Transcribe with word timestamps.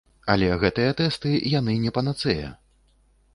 Але 0.35 0.47
гэтыя 0.63 0.95
тэсты, 1.01 1.33
яны 1.59 1.77
не 1.85 1.93
панацэя. 1.99 2.51